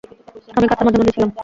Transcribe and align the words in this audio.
আমি 0.55 0.65
কথার 0.67 0.85
মাঝামাঝি 0.85 1.11
ছিলাম। 1.15 1.29